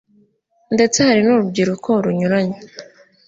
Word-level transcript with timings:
Ndetse 0.75 0.97
hari 1.07 1.21
n'urubyiruko 1.23 1.89
runyuranye 2.03 2.57